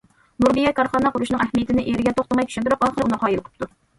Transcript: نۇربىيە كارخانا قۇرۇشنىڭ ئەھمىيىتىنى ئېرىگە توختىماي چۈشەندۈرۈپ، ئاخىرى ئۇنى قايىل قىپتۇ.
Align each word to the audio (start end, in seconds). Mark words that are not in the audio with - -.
نۇربىيە 0.43 0.71
كارخانا 0.79 1.11
قۇرۇشنىڭ 1.17 1.43
ئەھمىيىتىنى 1.43 1.85
ئېرىگە 1.91 2.13
توختىماي 2.21 2.49
چۈشەندۈرۈپ، 2.49 2.87
ئاخىرى 2.87 3.07
ئۇنى 3.09 3.23
قايىل 3.25 3.45
قىپتۇ. 3.49 3.71